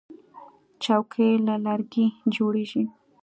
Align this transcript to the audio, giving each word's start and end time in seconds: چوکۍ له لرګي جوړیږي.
چوکۍ 0.83 1.31
له 1.47 1.55
لرګي 1.65 2.05
جوړیږي. 2.35 2.83